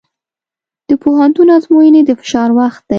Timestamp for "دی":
2.87-2.89